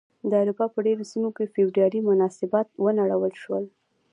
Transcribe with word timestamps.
د 0.29 0.31
اروپا 0.41 0.65
په 0.73 0.79
ډېرو 0.85 1.03
سیمو 1.11 1.29
کې 1.35 1.51
فیوډالي 1.53 1.99
مناسبات 2.09 2.67
ونړول 2.83 3.33
شول. 3.43 3.63